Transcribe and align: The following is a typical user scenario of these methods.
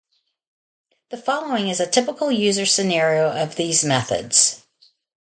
The 1.11 1.17
following 1.17 1.67
is 1.69 1.79
a 1.79 1.85
typical 1.85 2.31
user 2.31 2.65
scenario 2.65 3.29
of 3.29 3.55
these 3.55 3.85
methods. 3.85 4.65